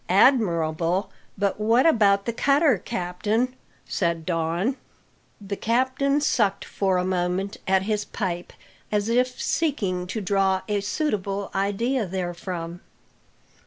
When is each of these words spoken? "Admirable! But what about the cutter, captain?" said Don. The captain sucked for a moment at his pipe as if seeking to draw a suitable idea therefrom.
"Admirable! 0.09 1.11
But 1.37 1.59
what 1.59 1.85
about 1.85 2.25
the 2.25 2.33
cutter, 2.33 2.79
captain?" 2.79 3.53
said 3.85 4.25
Don. 4.25 4.77
The 5.39 5.55
captain 5.55 6.21
sucked 6.21 6.65
for 6.65 6.97
a 6.97 7.05
moment 7.05 7.57
at 7.67 7.83
his 7.83 8.03
pipe 8.03 8.51
as 8.91 9.09
if 9.09 9.39
seeking 9.39 10.07
to 10.07 10.19
draw 10.19 10.63
a 10.67 10.81
suitable 10.81 11.51
idea 11.53 12.07
therefrom. 12.07 12.81